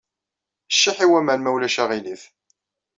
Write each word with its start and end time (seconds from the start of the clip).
Ciḥḥ 0.71 0.97
i 1.05 1.07
waman, 1.11 1.39
ma 1.43 1.51
ulac 1.55 1.77
aɣilif. 1.83 2.21